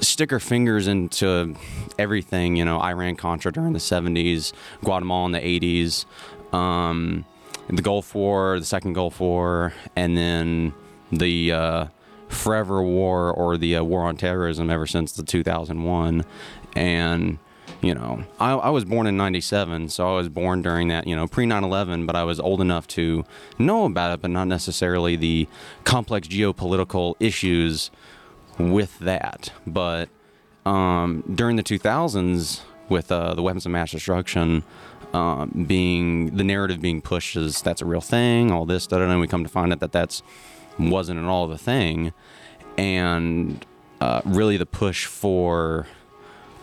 stick 0.01 0.31
our 0.33 0.39
fingers 0.39 0.87
into 0.87 1.55
everything. 1.97 2.55
You 2.55 2.65
know, 2.65 2.79
Iran 2.79 3.15
Contra 3.15 3.51
during 3.51 3.73
the 3.73 3.79
70s, 3.79 4.53
Guatemala 4.83 5.25
in 5.27 5.31
the 5.33 5.39
80s, 5.39 6.05
um, 6.53 7.25
the 7.67 7.81
Gulf 7.81 8.15
War, 8.15 8.59
the 8.59 8.65
second 8.65 8.93
Gulf 8.93 9.19
War, 9.19 9.73
and 9.95 10.17
then 10.17 10.73
the 11.11 11.51
uh, 11.51 11.85
Forever 12.27 12.81
War 12.81 13.31
or 13.31 13.57
the 13.57 13.77
uh, 13.77 13.83
War 13.83 14.03
on 14.03 14.17
Terrorism 14.17 14.69
ever 14.69 14.87
since 14.87 15.11
the 15.11 15.23
2001. 15.23 16.25
And 16.75 17.39
you 17.81 17.93
know, 17.93 18.23
I, 18.39 18.51
I 18.51 18.69
was 18.69 18.83
born 18.83 19.07
in 19.07 19.15
97, 19.15 19.89
so 19.89 20.13
I 20.13 20.17
was 20.17 20.27
born 20.27 20.61
during 20.61 20.89
that, 20.89 21.07
you 21.07 21.15
know, 21.15 21.27
pre 21.27 21.45
9 21.45 21.63
11, 21.63 22.05
but 22.05 22.15
I 22.15 22.23
was 22.23 22.39
old 22.39 22.59
enough 22.59 22.87
to 22.89 23.23
know 23.57 23.85
about 23.85 24.13
it, 24.13 24.21
but 24.21 24.31
not 24.31 24.47
necessarily 24.47 25.15
the 25.15 25.47
complex 25.85 26.27
geopolitical 26.27 27.15
issues 27.19 27.89
with 28.59 28.99
that. 28.99 29.51
But 29.65 30.09
um, 30.65 31.23
during 31.33 31.55
the 31.55 31.63
2000s, 31.63 32.61
with 32.89 33.11
uh, 33.11 33.33
the 33.35 33.41
weapons 33.41 33.65
of 33.65 33.71
mass 33.71 33.91
destruction 33.91 34.63
um, 35.13 35.65
being 35.67 36.35
the 36.35 36.43
narrative 36.43 36.81
being 36.81 37.01
pushed 37.01 37.35
as 37.35 37.61
that's 37.61 37.81
a 37.81 37.85
real 37.85 38.01
thing, 38.01 38.51
all 38.51 38.65
this, 38.65 38.87
da 38.87 38.99
da 38.99 39.09
and 39.09 39.19
we 39.19 39.27
come 39.27 39.43
to 39.43 39.49
find 39.49 39.71
out 39.71 39.79
that 39.79 39.91
that's 39.91 40.21
wasn't 40.77 41.19
at 41.19 41.25
all 41.25 41.47
the 41.47 41.57
thing. 41.57 42.13
And 42.77 43.65
uh, 44.01 44.21
really 44.23 44.57
the 44.57 44.65
push 44.65 45.05
for 45.05 45.87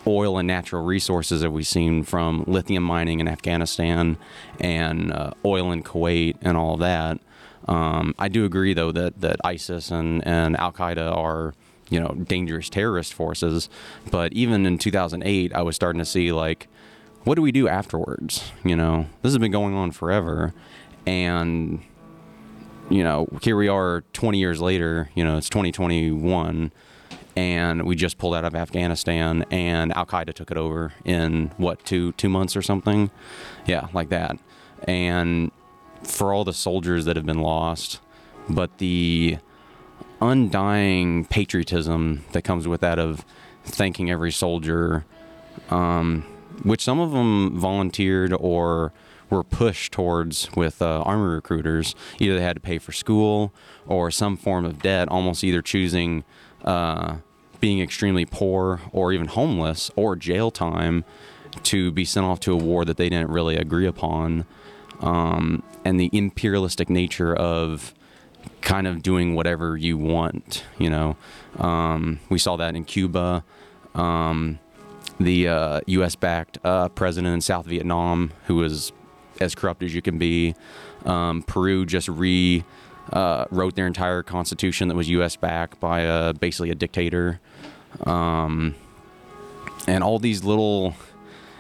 oil 0.06 0.38
and 0.38 0.46
natural 0.46 0.84
resources 0.84 1.40
that 1.40 1.50
we've 1.50 1.66
seen 1.66 2.04
from 2.04 2.44
lithium 2.46 2.82
mining 2.82 3.20
in 3.20 3.28
Afghanistan 3.28 4.16
and 4.60 5.12
uh, 5.12 5.32
oil 5.44 5.72
in 5.72 5.82
Kuwait 5.82 6.36
and 6.42 6.56
all 6.56 6.76
that. 6.76 7.18
Um, 7.66 8.14
I 8.18 8.28
do 8.28 8.44
agree, 8.44 8.74
though, 8.74 8.92
that, 8.92 9.20
that 9.20 9.40
ISIS 9.42 9.90
and, 9.90 10.24
and 10.26 10.56
Al 10.56 10.72
Qaeda 10.72 11.14
are, 11.14 11.54
you 11.88 12.00
know, 12.00 12.08
dangerous 12.08 12.68
terrorist 12.68 13.14
forces. 13.14 13.68
But 14.10 14.32
even 14.32 14.66
in 14.66 14.78
2008, 14.78 15.54
I 15.54 15.62
was 15.62 15.76
starting 15.76 15.98
to 15.98 16.04
see, 16.04 16.32
like, 16.32 16.68
what 17.24 17.34
do 17.34 17.42
we 17.42 17.52
do 17.52 17.68
afterwards? 17.68 18.52
You 18.64 18.76
know, 18.76 19.06
this 19.22 19.32
has 19.32 19.38
been 19.38 19.52
going 19.52 19.74
on 19.74 19.90
forever. 19.90 20.54
And, 21.06 21.82
you 22.88 23.02
know, 23.02 23.28
here 23.42 23.56
we 23.56 23.68
are 23.68 24.04
20 24.12 24.38
years 24.38 24.60
later, 24.60 25.10
you 25.14 25.24
know, 25.24 25.36
it's 25.36 25.48
2021 25.48 26.72
and 27.36 27.82
we 27.82 27.94
just 27.94 28.16
pulled 28.16 28.34
out 28.34 28.46
of 28.46 28.54
Afghanistan, 28.54 29.44
and 29.50 29.94
Al 29.94 30.06
Qaeda 30.06 30.32
took 30.32 30.50
it 30.50 30.56
over 30.56 30.94
in 31.04 31.52
what 31.58 31.84
two 31.84 32.12
two 32.12 32.30
months 32.30 32.56
or 32.56 32.62
something, 32.62 33.10
yeah, 33.66 33.88
like 33.92 34.08
that. 34.08 34.38
And 34.84 35.50
for 36.02 36.32
all 36.32 36.44
the 36.44 36.54
soldiers 36.54 37.04
that 37.04 37.16
have 37.16 37.26
been 37.26 37.42
lost, 37.42 38.00
but 38.48 38.78
the 38.78 39.38
undying 40.20 41.24
patriotism 41.26 42.24
that 42.32 42.42
comes 42.42 42.66
with 42.66 42.80
that 42.80 42.98
of 42.98 43.24
thanking 43.64 44.10
every 44.10 44.32
soldier, 44.32 45.04
um, 45.70 46.22
which 46.62 46.82
some 46.82 47.00
of 47.00 47.12
them 47.12 47.58
volunteered 47.58 48.32
or 48.32 48.92
were 49.28 49.42
pushed 49.42 49.92
towards 49.92 50.48
with 50.54 50.80
uh, 50.80 51.02
army 51.02 51.34
recruiters. 51.34 51.94
Either 52.18 52.36
they 52.36 52.42
had 52.42 52.56
to 52.56 52.60
pay 52.60 52.78
for 52.78 52.92
school 52.92 53.52
or 53.86 54.10
some 54.10 54.36
form 54.36 54.64
of 54.64 54.80
debt, 54.80 55.08
almost 55.08 55.42
either 55.42 55.62
choosing 55.62 56.24
uh, 56.64 57.16
being 57.60 57.80
extremely 57.80 58.24
poor 58.24 58.80
or 58.92 59.12
even 59.12 59.26
homeless 59.26 59.90
or 59.96 60.14
jail 60.16 60.50
time 60.50 61.04
to 61.62 61.90
be 61.90 62.04
sent 62.04 62.26
off 62.26 62.38
to 62.40 62.52
a 62.52 62.56
war 62.56 62.84
that 62.84 62.96
they 62.96 63.08
didn't 63.08 63.30
really 63.30 63.56
agree 63.56 63.86
upon. 63.86 64.44
Um, 65.00 65.62
and 65.84 66.00
the 66.00 66.10
imperialistic 66.12 66.88
nature 66.88 67.34
of 67.34 67.94
kind 68.60 68.86
of 68.86 69.02
doing 69.02 69.34
whatever 69.34 69.76
you 69.76 69.96
want, 69.96 70.64
you 70.78 70.90
know. 70.90 71.16
Um, 71.58 72.20
we 72.28 72.38
saw 72.38 72.56
that 72.56 72.74
in 72.74 72.84
Cuba. 72.84 73.44
Um, 73.94 74.58
the 75.18 75.48
uh, 75.48 75.80
U.S. 75.86 76.14
backed 76.16 76.58
uh, 76.64 76.88
president 76.90 77.34
in 77.34 77.40
South 77.40 77.66
Vietnam, 77.66 78.32
who 78.46 78.56
was 78.56 78.92
as 79.40 79.54
corrupt 79.54 79.82
as 79.82 79.94
you 79.94 80.02
can 80.02 80.18
be. 80.18 80.54
Um, 81.04 81.42
Peru 81.42 81.86
just 81.86 82.08
re 82.08 82.64
uh, 83.12 83.44
wrote 83.50 83.76
their 83.76 83.86
entire 83.86 84.22
constitution 84.22 84.88
that 84.88 84.94
was 84.94 85.08
U.S. 85.10 85.36
backed 85.36 85.78
by 85.80 86.00
a, 86.00 86.34
basically 86.34 86.70
a 86.70 86.74
dictator. 86.74 87.40
Um, 88.04 88.74
and 89.86 90.02
all 90.02 90.18
these 90.18 90.42
little 90.42 90.94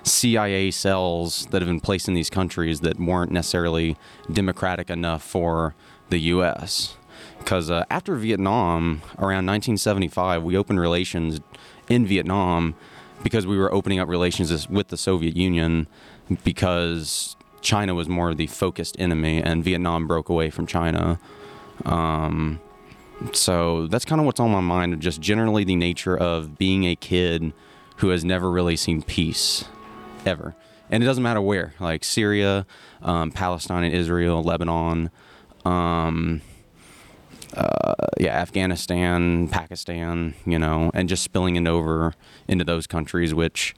CIA 0.02 0.70
cells 0.70 1.46
that 1.50 1.62
have 1.62 1.68
been 1.68 1.80
placed 1.80 2.08
in 2.08 2.14
these 2.14 2.30
countries 2.30 2.80
that 2.80 2.98
weren't 2.98 3.32
necessarily 3.32 3.96
democratic 4.32 4.90
enough 4.90 5.22
for 5.22 5.74
the 6.10 6.18
U.S. 6.18 6.96
Because 7.38 7.70
uh, 7.70 7.84
after 7.90 8.14
Vietnam, 8.16 9.02
around 9.18 9.46
1975, 9.46 10.42
we 10.42 10.56
opened 10.56 10.80
relations 10.80 11.40
in 11.88 12.06
Vietnam 12.06 12.74
because 13.22 13.46
we 13.46 13.56
were 13.56 13.72
opening 13.72 13.98
up 13.98 14.08
relations 14.08 14.68
with 14.68 14.88
the 14.88 14.96
Soviet 14.96 15.36
Union 15.36 15.86
because 16.44 17.36
China 17.60 17.94
was 17.94 18.08
more 18.08 18.30
of 18.30 18.36
the 18.36 18.46
focused 18.46 18.96
enemy 18.98 19.42
and 19.42 19.64
Vietnam 19.64 20.06
broke 20.06 20.28
away 20.28 20.50
from 20.50 20.66
China. 20.66 21.18
Um, 21.84 22.60
so 23.32 23.86
that's 23.86 24.04
kind 24.04 24.20
of 24.20 24.26
what's 24.26 24.40
on 24.40 24.50
my 24.50 24.60
mind, 24.60 25.00
just 25.00 25.20
generally 25.20 25.64
the 25.64 25.76
nature 25.76 26.16
of 26.16 26.58
being 26.58 26.84
a 26.84 26.96
kid 26.96 27.52
who 27.96 28.08
has 28.10 28.24
never 28.24 28.50
really 28.50 28.76
seen 28.76 29.02
peace 29.02 29.64
ever. 30.24 30.54
And 30.90 31.02
it 31.02 31.06
doesn't 31.06 31.22
matter 31.22 31.40
where, 31.40 31.74
like 31.80 32.04
Syria, 32.04 32.66
um, 33.02 33.30
Palestine 33.30 33.84
and 33.84 33.94
Israel, 33.94 34.42
Lebanon, 34.42 35.10
um, 35.66 36.42
uh, 37.54 37.94
yeah, 38.18 38.40
Afghanistan, 38.40 39.48
Pakistan, 39.48 40.34
you 40.44 40.58
know, 40.58 40.90
and 40.94 41.08
just 41.08 41.22
spilling 41.22 41.56
it 41.56 41.66
over 41.66 42.14
into 42.46 42.64
those 42.64 42.86
countries, 42.86 43.34
which 43.34 43.74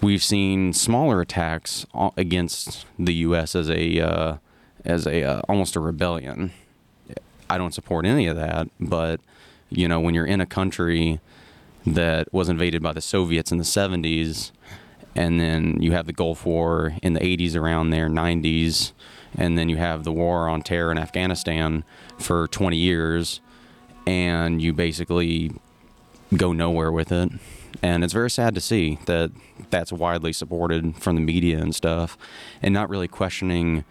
we've 0.00 0.22
seen 0.22 0.72
smaller 0.72 1.20
attacks 1.20 1.86
against 2.16 2.86
the 2.98 3.14
U.S. 3.14 3.54
as 3.54 3.70
a 3.70 4.00
uh, 4.00 4.36
as 4.84 5.06
a 5.06 5.22
uh, 5.22 5.40
almost 5.48 5.76
a 5.76 5.80
rebellion. 5.80 6.52
I 7.48 7.58
don't 7.58 7.74
support 7.74 8.06
any 8.06 8.26
of 8.26 8.36
that, 8.36 8.68
but 8.80 9.20
you 9.68 9.86
know, 9.86 10.00
when 10.00 10.14
you're 10.14 10.26
in 10.26 10.40
a 10.40 10.46
country 10.46 11.20
that 11.86 12.32
was 12.32 12.48
invaded 12.48 12.82
by 12.82 12.92
the 12.92 13.02
Soviets 13.02 13.52
in 13.52 13.58
the 13.58 13.64
70s, 13.64 14.50
and 15.16 15.40
then 15.40 15.80
you 15.80 15.92
have 15.92 16.06
the 16.06 16.12
Gulf 16.12 16.44
War 16.44 16.94
in 17.02 17.12
the 17.12 17.20
80s 17.20 17.56
around 17.56 17.90
there, 17.90 18.08
90s, 18.08 18.92
and 19.36 19.58
then 19.58 19.68
you 19.68 19.76
have 19.76 20.04
the 20.04 20.12
war 20.12 20.48
on 20.48 20.62
terror 20.62 20.90
in 20.92 20.98
Afghanistan 20.98 21.84
for 22.18 22.48
20 22.48 22.76
years, 22.76 23.40
and 24.06 24.60
you 24.62 24.72
basically 24.72 25.52
go 26.36 26.52
nowhere 26.52 26.92
with 26.92 27.12
it. 27.12 27.30
And 27.82 28.04
it's 28.04 28.12
very 28.12 28.30
sad 28.30 28.54
to 28.54 28.60
see 28.60 28.98
that 29.06 29.32
that's 29.70 29.92
widely 29.92 30.32
supported 30.32 30.96
from 30.96 31.16
the 31.16 31.20
media 31.20 31.58
and 31.58 31.74
stuff, 31.74 32.16
and 32.62 32.72
not 32.72 32.88
really 32.88 33.08
questioning 33.08 33.84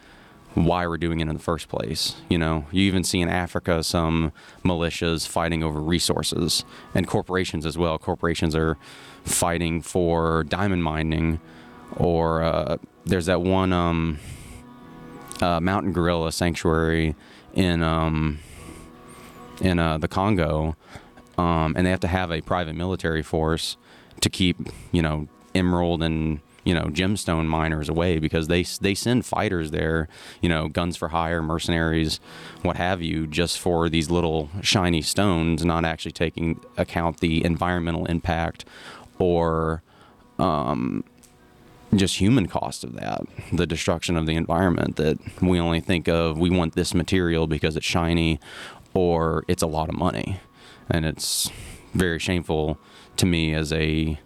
why 0.55 0.85
we're 0.87 0.97
doing 0.97 1.19
it 1.19 1.27
in 1.27 1.33
the 1.33 1.41
first 1.41 1.67
place. 1.67 2.15
You 2.29 2.37
know, 2.37 2.65
you 2.71 2.83
even 2.83 3.03
see 3.03 3.21
in 3.21 3.29
Africa 3.29 3.83
some 3.83 4.31
militias 4.63 5.27
fighting 5.27 5.63
over 5.63 5.79
resources 5.79 6.63
and 6.93 7.07
corporations 7.07 7.65
as 7.65 7.77
well. 7.77 7.97
Corporations 7.97 8.55
are 8.55 8.77
fighting 9.23 9.81
for 9.81 10.43
diamond 10.43 10.83
mining, 10.83 11.39
or 11.97 12.43
uh, 12.43 12.77
there's 13.05 13.25
that 13.25 13.41
one 13.41 13.73
um, 13.73 14.19
uh, 15.41 15.59
mountain 15.59 15.91
gorilla 15.91 16.31
sanctuary 16.31 17.15
in 17.53 17.81
um, 17.81 18.39
in 19.61 19.79
uh, 19.79 19.97
the 19.97 20.07
Congo, 20.07 20.75
um, 21.37 21.73
and 21.75 21.85
they 21.85 21.91
have 21.91 21.99
to 22.01 22.07
have 22.07 22.31
a 22.31 22.41
private 22.41 22.75
military 22.75 23.23
force 23.23 23.77
to 24.21 24.29
keep 24.29 24.57
you 24.91 25.01
know 25.01 25.27
emerald 25.55 26.03
and 26.03 26.39
you 26.63 26.73
know 26.73 26.85
gemstone 26.85 27.45
miners 27.45 27.89
away 27.89 28.19
because 28.19 28.47
they 28.47 28.63
they 28.81 28.95
send 28.95 29.25
fighters 29.25 29.71
there, 29.71 30.07
you 30.41 30.49
know, 30.49 30.67
guns 30.67 30.95
for 30.95 31.09
hire, 31.09 31.41
mercenaries, 31.41 32.19
what 32.61 32.77
have 32.77 33.01
you, 33.01 33.27
just 33.27 33.59
for 33.59 33.89
these 33.89 34.09
little 34.09 34.49
shiny 34.61 35.01
stones, 35.01 35.65
not 35.65 35.85
actually 35.85 36.11
taking 36.11 36.59
account 36.77 37.19
the 37.19 37.43
environmental 37.43 38.05
impact 38.05 38.65
or 39.19 39.81
um, 40.39 41.03
just 41.95 42.17
human 42.17 42.47
cost 42.47 42.83
of 42.83 42.93
that, 42.93 43.21
the 43.51 43.67
destruction 43.67 44.17
of 44.17 44.25
the 44.25 44.35
environment 44.35 44.95
that 44.95 45.17
we 45.41 45.59
only 45.59 45.79
think 45.79 46.07
of 46.07 46.37
we 46.37 46.49
want 46.49 46.73
this 46.73 46.93
material 46.93 47.47
because 47.47 47.75
it's 47.75 47.85
shiny 47.85 48.39
or 48.93 49.43
it's 49.47 49.63
a 49.63 49.67
lot 49.67 49.89
of 49.89 49.95
money. 49.95 50.39
And 50.89 51.05
it's 51.05 51.49
very 51.93 52.19
shameful 52.19 52.77
to 53.17 53.25
me 53.25 53.53
as 53.53 53.71
a 53.71 54.19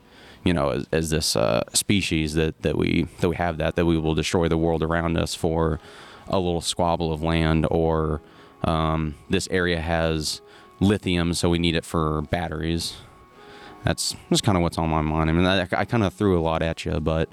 you 0.48 0.54
know, 0.54 0.70
as, 0.70 0.88
as 0.92 1.10
this 1.10 1.36
uh, 1.36 1.64
species 1.74 2.34
that, 2.36 2.62
that 2.62 2.78
we 2.78 3.08
that 3.20 3.28
we 3.28 3.36
have 3.36 3.58
that 3.58 3.76
that 3.76 3.86
we 3.86 3.98
will 3.98 4.16
destroy 4.16 4.48
the 4.48 4.58
world 4.58 4.82
around 4.82 5.18
us 5.18 5.36
for 5.36 5.80
a 6.28 6.40
little 6.40 6.62
squabble 6.62 7.12
of 7.12 7.22
land, 7.22 7.68
or 7.70 8.22
um, 8.64 9.16
this 9.30 9.48
area 9.52 9.82
has 9.82 10.42
lithium, 10.80 11.34
so 11.34 11.50
we 11.50 11.60
need 11.60 11.76
it 11.76 11.86
for 11.86 12.22
batteries. 12.24 12.96
That's 13.84 14.16
just 14.30 14.44
kind 14.44 14.58
of 14.58 14.62
what's 14.62 14.78
on 14.78 14.90
my 14.90 15.02
mind. 15.02 15.30
I 15.30 15.34
mean, 15.34 15.46
I, 15.46 15.68
I 15.72 15.86
kind 15.86 16.04
of 16.04 16.14
threw 16.14 16.40
a 16.40 16.42
lot 16.42 16.62
at 16.62 16.86
you, 16.86 17.00
but 17.00 17.30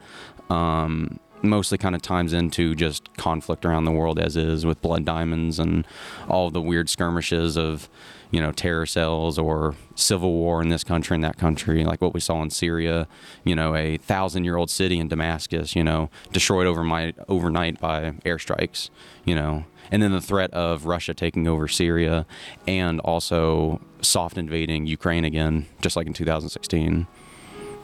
um, 0.51 1.19
mostly 1.45 1.79
kind 1.79 1.95
of 1.95 2.03
times 2.03 2.33
into 2.33 2.75
just 2.75 3.15
conflict 3.17 3.65
around 3.65 3.85
the 3.85 3.93
world 3.93 4.19
as 4.19 4.37
is 4.37 4.65
with 4.65 4.81
blood 4.81 5.05
diamonds 5.05 5.59
and 5.59 5.87
all 6.29 6.51
the 6.51 6.61
weird 6.61 6.89
skirmishes 6.89 7.57
of 7.57 7.89
you 8.31 8.41
know 8.41 8.51
terror 8.51 8.87
cells 8.87 9.39
or 9.39 9.75
civil 9.95 10.33
war 10.33 10.61
in 10.61 10.69
this 10.69 10.83
country 10.83 11.15
and 11.15 11.23
that 11.23 11.39
country 11.39 11.85
like 11.85 12.01
what 12.01 12.13
we 12.13 12.21
saw 12.21 12.43
in 12.43 12.51
Syria 12.51 13.07
you 13.45 13.55
know 13.55 13.75
a 13.75 13.97
thousand 13.99 14.45
year 14.45 14.57
old 14.57 14.71
city 14.71 14.99
in 14.99 15.09
Damascus 15.09 15.77
you 15.77 15.85
know 15.85 16.11
destroyed 16.33 16.67
over 16.67 16.83
my 16.83 17.15
overnight 17.29 17.81
by 17.81 18.11
airstrikes 18.25 18.91
you 19.25 19.35
know 19.35 19.65
and 19.93 20.03
then 20.03 20.13
the 20.13 20.21
threat 20.21 20.53
of 20.53 20.87
Russia 20.87 21.15
taking 21.15 21.47
over 21.47 21.69
Syria 21.69 22.27
and 22.67 22.99
also 23.01 23.81
soft 24.01 24.37
invading 24.37 24.87
Ukraine 24.87 25.25
again 25.25 25.67
just 25.81 25.95
like 25.95 26.07
in 26.07 26.13
2016 26.13 27.07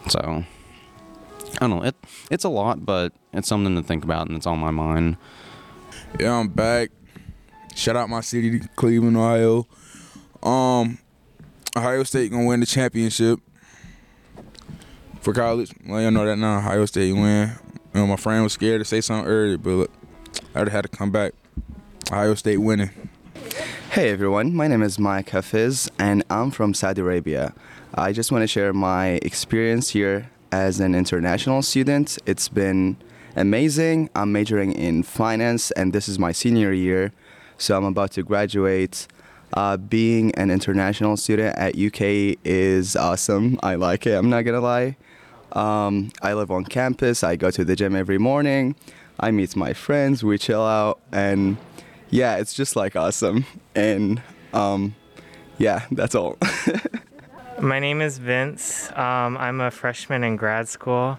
so 0.09 0.45
I 1.57 1.66
don't 1.66 1.71
know. 1.71 1.85
It 1.85 1.97
it's 2.30 2.45
a 2.45 2.49
lot, 2.49 2.85
but 2.85 3.12
it's 3.33 3.49
something 3.49 3.75
to 3.76 3.83
think 3.83 4.04
about, 4.04 4.28
and 4.28 4.37
it's 4.37 4.47
on 4.47 4.59
my 4.59 4.71
mind. 4.71 5.16
Yeah, 6.19 6.35
I'm 6.35 6.49
back. 6.49 6.90
Shout 7.75 7.97
out 7.97 8.09
my 8.09 8.21
city, 8.21 8.61
Cleveland, 8.76 9.16
Ohio. 9.16 9.66
Um, 10.42 10.99
Ohio 11.76 12.02
State 12.04 12.30
gonna 12.30 12.47
win 12.47 12.61
the 12.61 12.66
championship 12.66 13.40
for 15.21 15.33
college. 15.33 15.73
Well, 15.87 16.00
y'all 16.00 16.11
know 16.11 16.25
that 16.25 16.37
now. 16.37 16.59
Ohio 16.59 16.87
State 16.87 17.12
win. 17.12 17.52
You 17.95 18.00
know, 18.00 18.07
my 18.07 18.16
friend 18.16 18.42
was 18.42 18.52
scared 18.52 18.80
to 18.80 18.85
say 18.85 19.00
something 19.00 19.28
earlier, 19.28 19.59
but 19.59 19.71
look, 19.71 19.90
I 20.54 20.59
already 20.59 20.71
had 20.71 20.83
to 20.83 20.88
come 20.88 21.11
back. 21.11 21.33
Ohio 22.11 22.35
State 22.35 22.59
winning. 22.59 22.90
Hey 23.90 24.11
everyone, 24.11 24.54
my 24.54 24.69
name 24.69 24.83
is 24.83 24.99
Mike 25.00 25.30
Hafiz, 25.30 25.90
and 25.99 26.23
I'm 26.30 26.52
from 26.52 26.75
Saudi 26.75 27.00
Arabia. 27.00 27.52
I 27.95 28.12
just 28.12 28.30
want 28.30 28.42
to 28.42 28.47
share 28.47 28.73
my 28.73 29.19
experience 29.23 29.90
here 29.90 30.30
as 30.52 30.80
an 30.80 30.95
international 30.95 31.62
student. 31.62 32.19
It's 32.26 32.49
been 32.49 32.97
amazing. 33.37 34.11
I'm 34.14 34.33
majoring 34.33 34.73
in 34.73 35.02
finance, 35.02 35.71
and 35.73 35.92
this 35.92 36.09
is 36.09 36.19
my 36.19 36.33
senior 36.33 36.73
year, 36.73 37.12
so 37.59 37.76
I'm 37.76 37.85
about 37.85 38.12
to 38.12 38.23
graduate. 38.23 39.07
Uh, 39.54 39.76
being 39.76 40.33
an 40.37 40.50
international 40.50 41.16
student 41.16 41.57
at 41.57 41.76
UK 41.76 42.38
is 42.45 42.95
awesome. 42.95 43.59
I 43.62 43.75
like 43.75 44.07
it. 44.07 44.12
I'm 44.12 44.30
not 44.30 44.42
gonna 44.42 44.61
lie. 44.61 44.97
Um, 45.52 46.12
I 46.23 46.35
live 46.35 46.50
on 46.50 46.64
campus. 46.64 47.25
I 47.25 47.37
go 47.37 47.50
to 47.50 47.64
the 47.64 47.75
gym 47.75 47.97
every 47.97 48.19
morning. 48.19 48.76
I 49.19 49.33
meet 49.33 49.57
my 49.57 49.73
friends. 49.73 50.23
We 50.23 50.38
chill 50.38 50.62
out, 50.62 51.00
and 51.11 51.57
yeah, 52.11 52.37
it's 52.37 52.54
just 52.54 52.76
like 52.76 52.97
awesome. 52.97 53.45
And 53.75 54.23
um, 54.52 54.95
yeah, 55.59 55.87
that's 55.90 56.14
all. 56.14 56.38
My 57.61 57.79
name 57.79 58.00
is 58.00 58.17
Vince. 58.17 58.90
Um, 58.93 59.37
I'm 59.37 59.61
a 59.61 59.71
freshman 59.71 60.25
in 60.25 60.37
grad 60.37 60.67
school 60.67 61.19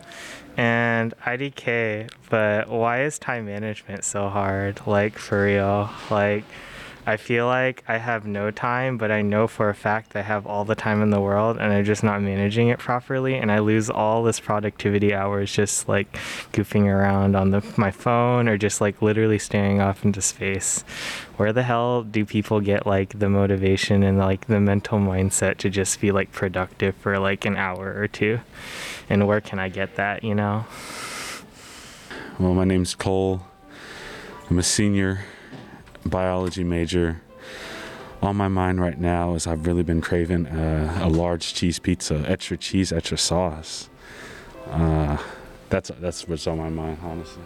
and 0.58 1.14
IDK, 1.24 2.10
but 2.32 2.68
why 2.68 3.04
is 3.04 3.20
time 3.20 3.46
management 3.46 4.04
so 4.04 4.28
hard? 4.28 4.82
Like, 4.88 5.20
for 5.20 5.44
real. 5.44 5.92
Like, 6.10 6.44
I 7.04 7.18
feel 7.18 7.48
like 7.48 7.84
I 7.88 7.98
have 7.98 8.28
no 8.28 8.52
time, 8.52 9.00
but 9.00 9.10
I 9.10 9.24
know 9.24 9.48
for 9.48 9.70
a 9.70 9.74
fact 9.74 10.16
I 10.16 10.22
have 10.22 10.46
all 10.46 10.66
the 10.66 10.76
time 10.76 11.02
in 11.02 11.10
the 11.10 11.20
world 11.20 11.58
and 11.58 11.74
I'm 11.74 11.84
just 11.84 12.04
not 12.04 12.22
managing 12.22 12.68
it 12.68 12.78
properly 12.78 13.36
and 13.36 13.52
I 13.52 13.58
lose 13.58 13.90
all 13.90 14.22
this 14.22 14.40
productivity 14.40 15.12
hours 15.12 15.52
just 15.52 15.90
like 15.90 16.12
goofing 16.54 16.86
around 16.86 17.36
on 17.36 17.50
the 17.50 17.66
my 17.76 17.90
phone 17.90 18.48
or 18.48 18.56
just 18.56 18.82
like 18.82 19.02
literally 19.02 19.40
staring 19.40 19.82
off 19.82 20.06
into 20.06 20.22
space. 20.22 20.82
Where 21.38 21.52
the 21.52 21.64
hell 21.64 22.04
do 22.04 22.24
people 22.24 22.62
get 22.62 22.86
like 22.86 23.18
the 23.18 23.30
motivation 23.30 24.04
and 24.04 24.20
like 24.20 24.46
the 24.46 24.60
mental 24.60 25.00
mindset 25.00 25.58
to 25.58 25.72
just 25.72 26.00
be 26.02 26.12
like 26.12 26.32
productive 26.32 26.96
for 26.98 27.18
like 27.18 27.46
an 27.46 27.58
hour 27.58 27.96
or 27.98 28.08
two? 28.08 28.42
And 29.10 29.28
where 29.28 29.42
can 29.42 29.58
I 29.58 29.70
get 29.70 29.96
that, 29.96 30.24
you 30.24 30.36
know? 30.36 30.66
Well, 32.38 32.54
my 32.54 32.64
name's 32.64 32.94
Cole. 32.94 33.42
I'm 34.52 34.60
a 34.60 34.64
senior 34.64 35.26
biology 36.06 36.64
major. 36.64 37.22
On 38.22 38.36
my 38.36 38.48
mind 38.48 38.80
right 38.80 39.00
now 39.00 39.34
is 39.34 39.48
I've 39.48 39.66
really 39.66 39.82
been 39.82 40.00
craving 40.00 40.46
uh, 40.46 41.00
a 41.02 41.10
large 41.10 41.56
cheese 41.56 41.80
pizza, 41.80 42.24
extra 42.28 42.56
cheese, 42.56 42.92
extra 42.92 43.18
sauce. 43.18 43.90
Uh, 44.70 45.18
that's 45.70 45.90
that's 46.00 46.28
what's 46.28 46.46
on 46.46 46.60
my 46.60 46.70
mind, 46.70 47.00
honestly. 47.04 47.44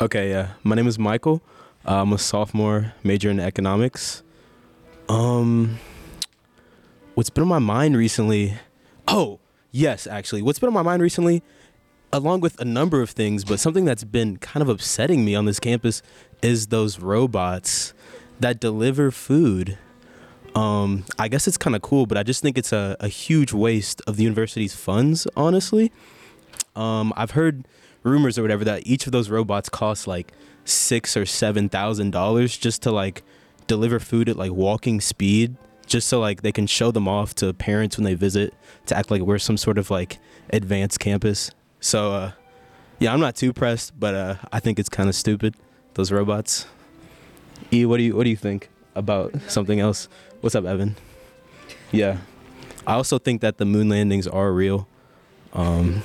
Okay, 0.00 0.30
yeah. 0.30 0.50
My 0.62 0.76
name 0.76 0.86
is 0.86 0.98
Michael. 0.98 1.42
Uh, 1.86 2.02
I'm 2.02 2.12
a 2.12 2.18
sophomore, 2.18 2.94
major 3.02 3.30
in 3.30 3.40
economics. 3.40 4.22
Um, 5.08 5.78
what's 7.14 7.30
been 7.30 7.42
on 7.42 7.48
my 7.48 7.58
mind 7.58 7.96
recently? 7.96 8.54
Oh, 9.08 9.40
yes, 9.70 10.06
actually. 10.06 10.42
What's 10.42 10.58
been 10.58 10.68
on 10.68 10.74
my 10.74 10.82
mind 10.82 11.02
recently, 11.02 11.42
along 12.14 12.40
with 12.40 12.58
a 12.60 12.64
number 12.64 13.02
of 13.02 13.10
things, 13.10 13.44
but 13.44 13.58
something 13.58 13.84
that's 13.84 14.04
been 14.04 14.36
kind 14.36 14.62
of 14.62 14.68
upsetting 14.68 15.24
me 15.24 15.34
on 15.34 15.46
this 15.46 15.58
campus 15.58 16.00
is 16.42 16.68
those 16.68 17.00
robots 17.00 17.92
that 18.38 18.60
deliver 18.60 19.10
food. 19.10 19.76
Um, 20.54 21.04
I 21.18 21.26
guess 21.26 21.48
it's 21.48 21.58
kind 21.58 21.74
of 21.74 21.82
cool, 21.82 22.06
but 22.06 22.16
I 22.16 22.22
just 22.22 22.40
think 22.40 22.56
it's 22.56 22.72
a, 22.72 22.96
a 23.00 23.08
huge 23.08 23.52
waste 23.52 24.00
of 24.06 24.16
the 24.16 24.22
university's 24.22 24.76
funds, 24.76 25.26
honestly. 25.36 25.90
Um, 26.76 27.12
I've 27.16 27.32
heard 27.32 27.66
rumors 28.04 28.38
or 28.38 28.42
whatever 28.42 28.64
that 28.64 28.86
each 28.86 29.06
of 29.06 29.12
those 29.12 29.28
robots 29.28 29.68
costs 29.68 30.06
like 30.06 30.32
six 30.64 31.16
or 31.16 31.26
seven 31.26 31.68
thousand 31.68 32.12
dollars 32.12 32.56
just 32.56 32.82
to 32.82 32.92
like 32.92 33.24
deliver 33.66 33.98
food 33.98 34.28
at 34.28 34.36
like 34.36 34.52
walking 34.52 35.00
speed, 35.00 35.56
just 35.86 36.06
so 36.06 36.20
like 36.20 36.42
they 36.42 36.52
can 36.52 36.68
show 36.68 36.92
them 36.92 37.08
off 37.08 37.34
to 37.34 37.52
parents 37.52 37.96
when 37.96 38.04
they 38.04 38.14
visit 38.14 38.54
to 38.86 38.96
act 38.96 39.10
like 39.10 39.22
we're 39.22 39.38
some 39.38 39.56
sort 39.56 39.78
of 39.78 39.90
like 39.90 40.18
advanced 40.50 41.00
campus. 41.00 41.50
So 41.84 42.12
uh, 42.12 42.32
yeah, 42.98 43.12
I'm 43.12 43.20
not 43.20 43.36
too 43.36 43.52
pressed, 43.52 43.92
but 44.00 44.14
uh, 44.14 44.34
I 44.50 44.58
think 44.58 44.78
it's 44.78 44.88
kind 44.88 45.06
of 45.10 45.14
stupid 45.14 45.54
those 45.92 46.10
robots. 46.10 46.66
E, 47.70 47.84
what 47.84 47.98
do 47.98 48.02
you 48.02 48.16
what 48.16 48.24
do 48.24 48.30
you 48.30 48.36
think 48.36 48.70
about 48.94 49.34
something 49.48 49.80
else? 49.80 50.08
What's 50.40 50.54
up, 50.54 50.64
Evan? 50.64 50.96
Yeah, 51.92 52.18
I 52.86 52.94
also 52.94 53.18
think 53.18 53.42
that 53.42 53.58
the 53.58 53.66
moon 53.66 53.90
landings 53.90 54.26
are 54.26 54.50
real. 54.50 54.88
Um, 55.52 56.02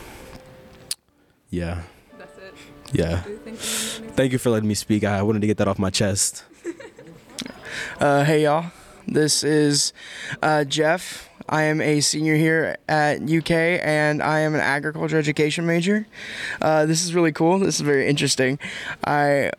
yeah. 1.49 1.83
That's 2.17 2.37
it. 2.37 2.53
Yeah. 2.91 3.23
Do 3.23 3.29
you 3.31 3.37
think 3.37 3.57
the 3.57 3.65
moon 3.65 4.01
landings- 4.01 4.15
Thank 4.17 4.31
you 4.33 4.37
for 4.37 4.49
letting 4.49 4.67
me 4.67 4.75
speak. 4.75 5.05
I 5.05 5.21
wanted 5.21 5.39
to 5.41 5.47
get 5.47 5.57
that 5.59 5.67
off 5.69 5.79
my 5.79 5.89
chest. 5.89 6.43
Uh, 7.99 8.23
hey 8.23 8.43
y'all, 8.43 8.71
this 9.07 9.43
is 9.43 9.93
uh, 10.41 10.63
Jeff. 10.65 11.28
I 11.49 11.63
am 11.63 11.81
a 11.81 11.99
senior 11.99 12.35
here 12.35 12.77
at 12.87 13.23
UK 13.23 13.51
and 13.51 14.21
I 14.21 14.39
am 14.39 14.53
an 14.53 14.61
agriculture 14.61 15.17
education 15.17 15.65
major. 15.65 16.05
Uh, 16.61 16.85
this 16.85 17.03
is 17.03 17.15
really 17.15 17.31
cool. 17.31 17.57
This 17.59 17.75
is 17.75 17.81
very 17.81 18.07
interesting. 18.07 18.59
I 19.03 19.51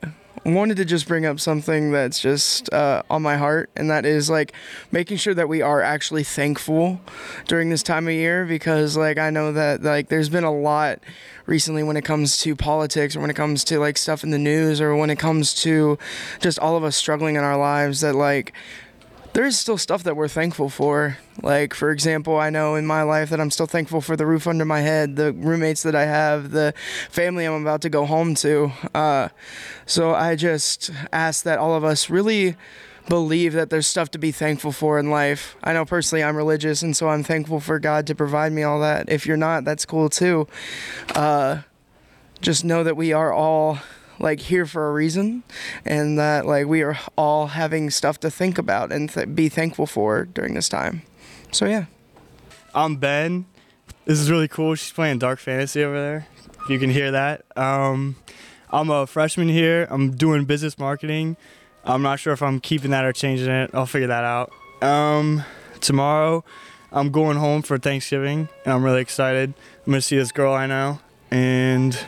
wanted 0.44 0.76
to 0.76 0.84
just 0.84 1.06
bring 1.06 1.26
up 1.26 1.40
something 1.40 1.90
that's 1.90 2.20
just 2.20 2.72
uh, 2.72 3.02
on 3.10 3.22
my 3.22 3.36
heart, 3.36 3.70
and 3.76 3.90
that 3.90 4.06
is 4.06 4.30
like 4.30 4.52
making 4.90 5.18
sure 5.18 5.34
that 5.34 5.48
we 5.48 5.60
are 5.60 5.82
actually 5.82 6.24
thankful 6.24 7.00
during 7.46 7.68
this 7.68 7.82
time 7.82 8.06
of 8.06 8.14
year 8.14 8.46
because 8.46 8.96
like 8.96 9.18
I 9.18 9.30
know 9.30 9.52
that 9.52 9.82
like 9.82 10.08
there's 10.08 10.28
been 10.28 10.44
a 10.44 10.52
lot 10.52 11.00
recently 11.46 11.82
when 11.82 11.96
it 11.96 12.04
comes 12.04 12.38
to 12.38 12.54
politics 12.56 13.16
or 13.16 13.20
when 13.20 13.30
it 13.30 13.36
comes 13.36 13.64
to 13.64 13.78
like 13.78 13.98
stuff 13.98 14.22
in 14.24 14.30
the 14.30 14.38
news 14.38 14.80
or 14.80 14.96
when 14.96 15.10
it 15.10 15.18
comes 15.18 15.54
to 15.62 15.98
just 16.38 16.58
all 16.58 16.76
of 16.76 16.84
us 16.84 16.96
struggling 16.96 17.36
in 17.36 17.42
our 17.42 17.58
lives 17.58 18.00
that 18.00 18.14
like 18.14 18.52
there's 19.32 19.58
still 19.58 19.78
stuff 19.78 20.02
that 20.04 20.16
we're 20.16 20.28
thankful 20.28 20.68
for. 20.68 21.18
Like, 21.42 21.74
for 21.74 21.90
example, 21.90 22.36
I 22.36 22.50
know 22.50 22.74
in 22.74 22.86
my 22.86 23.02
life 23.02 23.30
that 23.30 23.40
I'm 23.40 23.50
still 23.50 23.66
thankful 23.66 24.00
for 24.00 24.16
the 24.16 24.26
roof 24.26 24.46
under 24.46 24.64
my 24.64 24.80
head, 24.80 25.16
the 25.16 25.32
roommates 25.32 25.82
that 25.84 25.94
I 25.94 26.04
have, 26.04 26.50
the 26.50 26.74
family 27.10 27.44
I'm 27.44 27.62
about 27.62 27.82
to 27.82 27.88
go 27.88 28.06
home 28.06 28.34
to. 28.36 28.72
Uh, 28.94 29.28
so 29.86 30.14
I 30.14 30.34
just 30.34 30.90
ask 31.12 31.44
that 31.44 31.58
all 31.58 31.74
of 31.74 31.84
us 31.84 32.10
really 32.10 32.56
believe 33.08 33.52
that 33.54 33.70
there's 33.70 33.86
stuff 33.86 34.10
to 34.12 34.18
be 34.18 34.32
thankful 34.32 34.72
for 34.72 34.98
in 34.98 35.10
life. 35.10 35.56
I 35.62 35.72
know 35.72 35.84
personally 35.84 36.22
I'm 36.22 36.36
religious, 36.36 36.82
and 36.82 36.96
so 36.96 37.08
I'm 37.08 37.22
thankful 37.22 37.60
for 37.60 37.78
God 37.78 38.06
to 38.08 38.14
provide 38.14 38.52
me 38.52 38.62
all 38.62 38.80
that. 38.80 39.08
If 39.08 39.26
you're 39.26 39.36
not, 39.36 39.64
that's 39.64 39.84
cool 39.86 40.08
too. 40.08 40.46
Uh, 41.14 41.62
just 42.40 42.64
know 42.64 42.84
that 42.84 42.96
we 42.96 43.12
are 43.12 43.32
all 43.32 43.78
like 44.20 44.40
here 44.40 44.66
for 44.66 44.88
a 44.88 44.92
reason 44.92 45.42
and 45.84 46.18
that 46.18 46.46
like 46.46 46.66
we 46.66 46.82
are 46.82 46.98
all 47.16 47.48
having 47.48 47.90
stuff 47.90 48.20
to 48.20 48.30
think 48.30 48.58
about 48.58 48.92
and 48.92 49.10
th- 49.10 49.34
be 49.34 49.48
thankful 49.48 49.86
for 49.86 50.24
during 50.24 50.54
this 50.54 50.68
time 50.68 51.02
so 51.50 51.66
yeah 51.66 51.86
I'm 52.74 52.96
Ben. 52.96 53.46
This 54.04 54.20
is 54.20 54.30
really 54.30 54.48
cool. 54.48 54.74
She's 54.76 54.92
playing 54.92 55.18
Dark 55.18 55.40
Fantasy 55.40 55.82
over 55.82 56.00
there. 56.00 56.26
You 56.68 56.78
can 56.78 56.90
hear 56.90 57.10
that. 57.10 57.44
Um, 57.56 58.16
I'm 58.70 58.90
a 58.90 59.06
freshman 59.06 59.48
here. 59.48 59.88
I'm 59.90 60.12
doing 60.12 60.44
business 60.44 60.78
marketing. 60.78 61.36
I'm 61.84 62.02
not 62.02 62.20
sure 62.20 62.32
if 62.32 62.42
I'm 62.42 62.60
keeping 62.60 62.92
that 62.92 63.04
or 63.04 63.12
changing 63.12 63.48
it. 63.48 63.70
I'll 63.74 63.86
figure 63.86 64.08
that 64.08 64.24
out. 64.24 64.52
Um, 64.82 65.42
tomorrow, 65.80 66.44
I'm 66.92 67.10
going 67.10 67.38
home 67.38 67.62
for 67.62 67.76
Thanksgiving, 67.76 68.48
and 68.64 68.72
I'm 68.72 68.84
really 68.84 69.00
excited. 69.00 69.52
I'm 69.84 69.92
gonna 69.92 70.00
see 70.00 70.16
this 70.16 70.30
girl 70.30 70.54
I 70.54 70.66
know, 70.66 71.00
and 71.30 71.98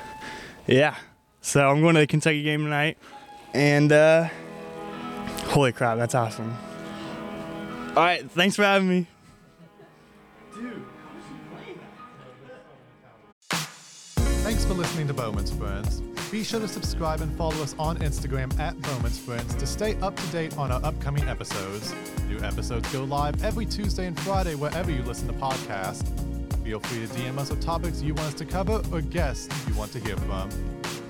yeah. 0.67 0.97
So 1.43 1.69
I'm 1.69 1.81
going 1.83 1.97
to 1.97 2.01
the 2.01 2.07
Kentucky 2.07 2.45
game 2.45 2.63
tonight, 2.63 2.97
and 3.53 3.91
uh, 3.91 4.29
holy 5.47 5.73
crap, 5.73 5.99
that's 5.99 6.15
awesome. 6.15 6.57
All 7.89 7.97
right, 7.97 8.31
thanks 8.31 8.55
for 8.57 8.63
having 8.63 8.89
me. 8.89 9.07
Thanks 13.51 14.65
for 14.65 14.75
listening 14.75 15.09
to 15.09 15.15
Bowman's 15.15 15.53
Friends. 15.53 16.01
Be 16.31 16.45
sure 16.45 16.61
to 16.61 16.69
subscribe 16.69 17.21
and 17.21 17.37
follow 17.37 17.61
us 17.61 17.75
on 17.77 17.99
Instagram 17.99 18.57
at 18.61 18.81
Bowman's 18.81 19.19
Friends 19.19 19.55
to 19.57 19.67
stay 19.67 19.97
up 19.97 20.17
to 20.17 20.27
date 20.29 20.57
on 20.57 20.71
our 20.71 20.83
upcoming 20.85 21.29
episodes. 21.29 21.93
New 22.29 22.39
episodes 22.39 22.91
go 22.93 23.03
live 23.03 23.45
every 23.45 23.67
Tuesday 23.67 24.07
and 24.07 24.19
Friday 24.21 24.55
wherever 24.55 24.91
you 24.93 25.03
listen 25.03 25.27
to 25.27 25.35
podcasts. 25.35 26.07
Feel 26.63 26.79
free 26.79 27.05
to 27.07 27.13
DM 27.15 27.37
us 27.39 27.51
with 27.51 27.61
topics 27.61 28.01
you 28.01 28.15
want 28.15 28.29
us 28.29 28.35
to 28.35 28.45
cover 28.45 28.81
or 28.93 29.01
guests 29.01 29.49
you 29.69 29.75
want 29.75 29.93
to 29.93 29.99
hear 29.99 30.17
from. 30.17 30.49